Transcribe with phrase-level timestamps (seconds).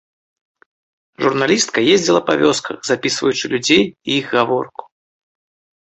[1.25, 4.83] Журналістка ездзіла па вёсках, запісваючы людзей і іх гаворку.